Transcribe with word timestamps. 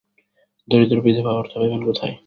দরিদ্র 0.67 0.97
বিধবা 1.01 1.31
অর্থ 1.31 1.51
পাইবেন 1.57 1.81
কোথায়। 1.85 2.15